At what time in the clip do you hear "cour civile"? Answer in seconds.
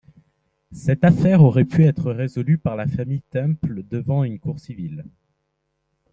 4.39-5.05